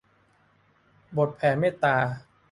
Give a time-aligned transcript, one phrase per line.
[1.17, 1.95] บทแผ่เมตตา